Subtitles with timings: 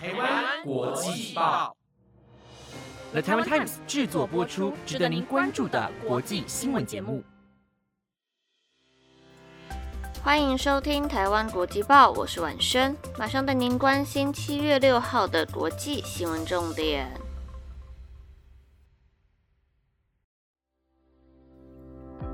[0.00, 1.76] 台湾国际报
[3.10, 7.24] ，The Taiwan Times 制作播出，值得您关注的国际新闻节目。
[10.22, 17.10] 欢迎收听台湾国际报，我是婉萱，马上带您关心七月六号的国际新闻重点。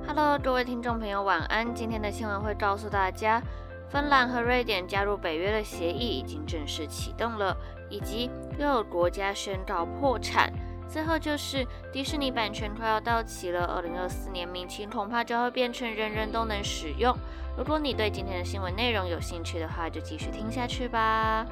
[0.06, 1.74] Hello，各位听众朋友，晚安。
[1.74, 3.42] 今天的新闻会告诉大家。
[3.88, 7.56] 芬兰和瑞典加入北约的协议已经正式启动了，
[7.88, 10.52] 以及又有国家宣告破产。
[10.88, 17.16] 最后就是迪士尼版权快要到期了，二零二四年明清恐怕就会变成人人都能使用。
[17.56, 21.46] 如果你对今天的新闻内容有兴趣的话，就继续听下去吧。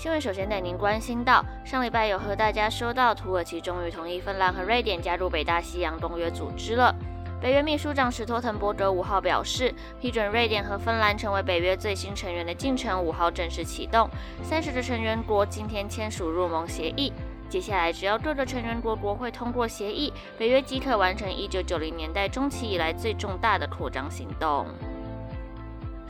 [0.00, 6.94] 新闻首先带您关心到，上礼拜有和大家说到，土耳其终于同意芬兰和瑞典加入北大西洋公约组织了。
[7.38, 14.08] 北约秘书长史托滕伯格五号表示，批准瑞典和芬兰成为北约最新成员的进程五号正式启动，
[14.42, 17.12] 三十个成员国今天签署入盟协议。
[17.50, 24.66] 接下来，只要各个成员国国会通过协议，北约即可完成一九九零年代中期以来最重大的扩张行动。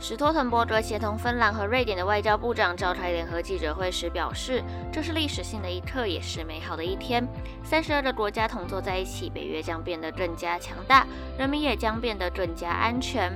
[0.03, 7.23] 史托滕伯格协同芬兰和瑞典的外交部长召开联合记者会时表示：“这是历史性的一刻，也是美好的一天。
[7.63, 11.05] 三十二个国家同坐在一起，北约将变得更加强大，
[11.37, 13.31] 人民也将变得更加安全。”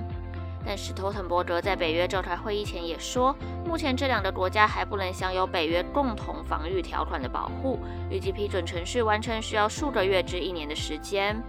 [0.65, 7.77] 但史托滕伯格在北约召开会议前也说：“目前这两个国家还不能享有北约共同防御条款的保护，
[8.09, 11.39] 预计批准程序完成需要数个月至一年的时间。”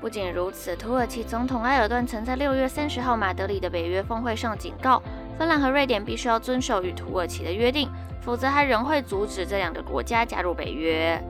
[0.00, 5.02] 不仅如此，土耳其总统埃尔段曾在六月三十号马德里的北约峰会上警告，
[5.38, 7.86] 芬兰和瑞典必须要遵守与土耳其的约定，
[8.22, 11.22] 否则他仍会阻止这两个国家加入北约。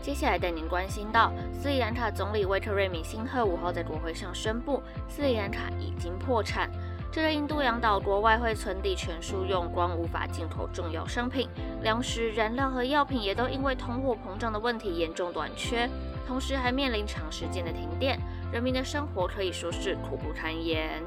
[0.00, 6.70] 接下来带您关心到，斯里兰卡总理维特瑞米辛赫五号在国会上宣布，斯里兰卡已经破产。
[7.14, 11.48] 这个印度洋岛国外汇存底全数用光，无法进口重要商品，
[11.80, 15.88] 粮食、燃料和药品也都因为通货膨胀的问题严重短缺，
[16.26, 18.18] 同时还面临长时间的停电，
[18.52, 21.00] 人民的生活可以说是苦不堪言。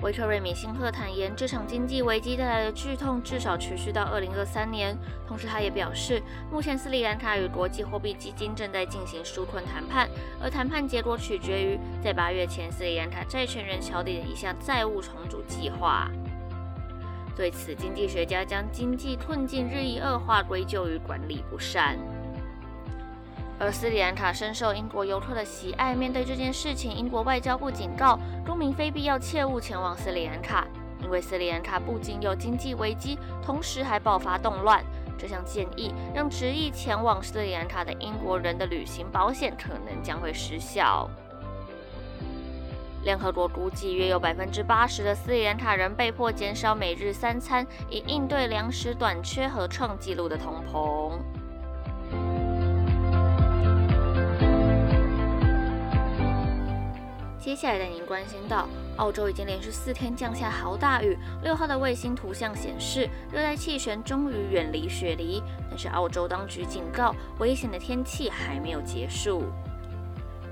[0.00, 4.96] 维特瑞米辛赫坦言，这场经济危机带来的剧痛至少持续到二零二三年。
[5.26, 6.22] 同时，他也表示，
[6.52, 10.08] 目前斯里兰卡与国际货币基金正在进行纾困谈判，
[10.40, 16.08] 而谈判结果取决于在八月前斯里兰卡债权人敲定的一项债务重组计划。
[17.34, 21.98] 对此，经济学家将经济困境日益恶化归咎于管理不善。
[23.60, 25.94] 而斯里兰卡深受英国游客的喜爱。
[25.94, 30.66] 面对这件事情，英国外交部警告公民非必要切勿前往斯里兰卡，
[31.02, 34.82] 因为斯里兰卡不仅有经济危机，同时还爆发动乱。
[35.18, 41.10] 这项建议让执意前往斯里兰卡的英国人的旅行保险可能将会失效。
[43.02, 51.18] 联合国估计，约有百分之八十的斯里兰卡人被迫减少每日三餐，以应对粮食短缺和创纪录的通膨。
[57.40, 61.16] 接下来带您关心到，澳洲已经连续四天降下豪大雨。
[61.42, 65.40] 六号的卫星图像显示，热带气旋终于远离雪梨，
[65.70, 69.44] 但是澳洲当局警告，危险的天气还没有结束。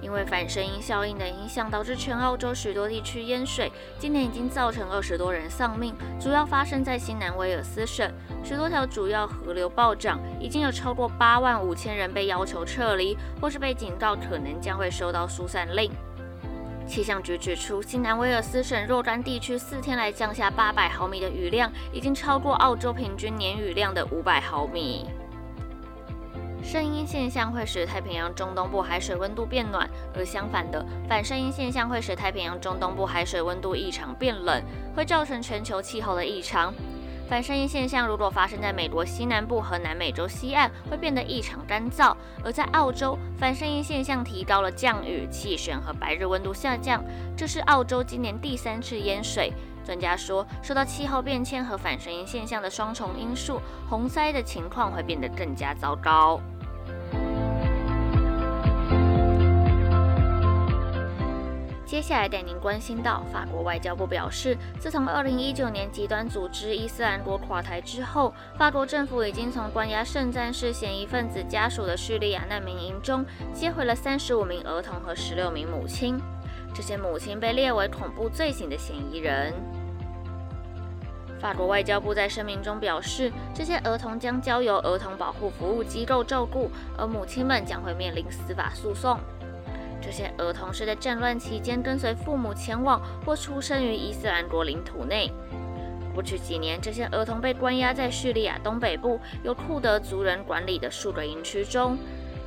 [0.00, 8.08] 因为反声音效应的影响，导致全澳洲许多地区淹水，今年已经造成二十多人丧命，主要发生在新南威尔斯省，
[8.44, 15.90] 许多条主要河流暴涨，已经有超过八万五千人被要求撤离，或是被警告可能将会收到疏散令。
[16.86, 25.06] 气象局指出，新南威尔斯省若干地区四天来降下八百毫米的雨量，已经超过澳洲平均年雨量的五百毫米。
[26.62, 34.62] 声音现象会使太平洋中东部海水温度变暖，而相反的反声音现象会使太平洋中东部海水温度异常变冷，
[34.94, 36.72] 会造成全球气候的异常。
[37.28, 42.14] 反声音现象如果发生在美国西南部和南美洲西岸，会变得异常干燥；
[42.44, 47.04] 而在澳洲，反声音现象提高了降雨、气旋和白日温度下降，
[47.36, 49.52] 这是澳洲今年第三次淹水。
[49.84, 56.40] 专家说，受到气候变迁和反声音现象的双重因素，洪灾的情况会变得更加糟糕。
[61.96, 76.20] 接下来带您关心到，法国外交部表示，自从2019年极端组织伊斯兰国垮台之后，法国政府已经从关押圣战士嫌疑分子家属的叙利亚难民营中接回了35名儿童和16名母亲，
[76.74, 79.54] 这些母亲被列为恐怖罪行的嫌疑人。
[81.40, 89.18] 法国外交部在声明中表示，这些儿童将交由儿童保护服务机构照顾，而母亲们将会面临司法诉讼。
[90.00, 95.32] 这些儿童是在战乱期间跟随父母前往或出生于伊斯兰国领土内。
[96.14, 101.98] 过去几年，这些儿童被关押在叙利亚东北部由库德族人管理的数个营区中，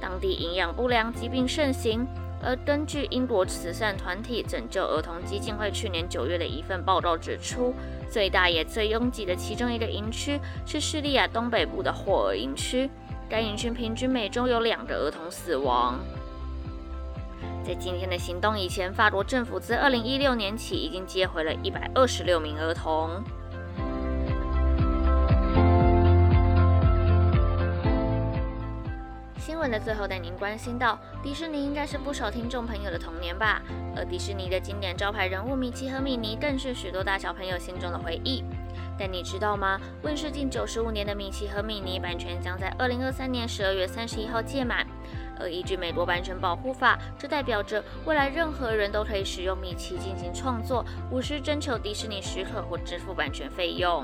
[0.01, 2.07] 当地营养不良、疾病盛行。
[2.41, 7.75] 而根据英国慈善团体拯救儿童基金会去年九月的一份报告指出，
[8.09, 12.89] 最大也最拥挤的其中一个营区是叙利亚东北部的霍尔营区，
[13.29, 15.99] 该营区平均每周有两个儿童死亡。
[17.69, 23.23] 在今天的行动以前，法国政府自二零一六年起已经接回了一百二十六名儿童。
[29.37, 33.61] 新闻的最后带您关心到，迪士尼应该是不少听众朋友的童年吧？
[33.95, 38.43] 而迪士尼的经典招牌人物米奇和米妮更是许多大小朋友心中的回忆。
[38.97, 39.79] 但你知道吗？
[40.01, 44.87] 问世近九十五年的米奇和米妮版权将在二零二三年十二月三十一号届满。
[45.39, 54.03] 而依据美国版权保护法，这代表着未来任何人都可以使用米奇进行创作，无需征求迪士尼许可或支付版权费用。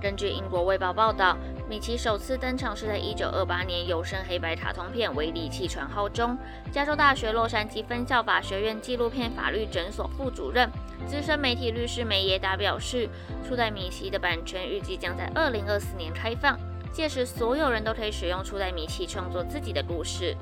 [0.00, 1.34] 根据英国卫报报道，
[1.66, 6.36] 米奇首次登场是在1928年有声黑白卡通片《威力气船号》中。
[6.70, 10.70] 加州大学洛杉矶分校法学院纪录片法律诊所副主任、
[11.06, 13.08] 资深媒体律师梅耶达表示，
[13.48, 16.58] 初代米奇的版权预计将在2024年开放，
[16.94, 20.34] 届时所有人都可以使用初代米奇创作自己的故事。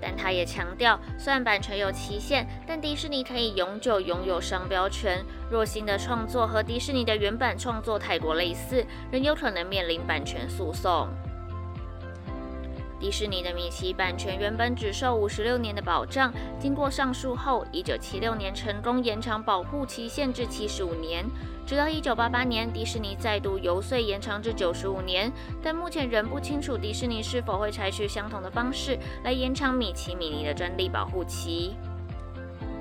[0.00, 5.24] 但他也强调，虽然版权有期限，但迪士尼可以永久拥有商标权。
[5.50, 11.08] 若新的创作和迪士尼的原版创作太过类似，仍有可能面临版权诉讼。
[13.00, 21.24] 迪士尼的米奇版权原本只受五十六年的保障，经过上诉后，一九七六年成功延长保护期限至七十五年。
[21.64, 25.30] 直到一九八八年，迪士尼再度游说延长至九十五年，
[25.62, 31.76] 但目前仍不清楚迪士尼是否会采取相同的方式来延长米奇米妮的专利保护期。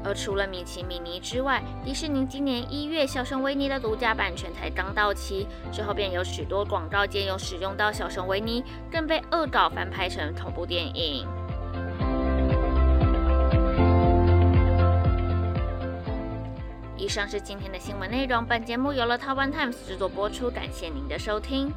[0.08, 11.28] 而除了米奇米妮之外，迪士尼今年一月小熊维尼的独家版权才刚到期，之后便有许多广告皆有使用到小熊维尼，更被恶搞翻拍成同部电影。
[16.96, 21.70] 以上是今天的新闻内容，本节目由了 Taiwan Times 制作播出，感谢您的收听。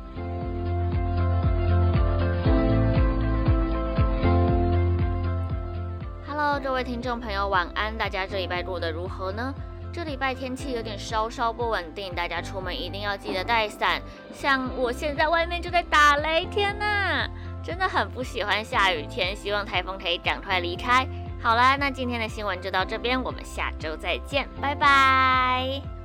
[6.59, 7.97] 各位听众朋友，晚安！
[7.97, 9.55] 大家这礼拜过得如何呢？
[9.93, 14.01] 这礼拜天气有点稍稍不稳定，大家出门一定要记得带伞。
[14.33, 17.29] 像我现在外面就在打雷天呐，
[17.63, 21.07] 真的很不喜欢下雨天，希望台风可以赶快离开。
[21.43, 26.00] 好啦，那今天的新闻就到这边，我们下周再见，拜拜。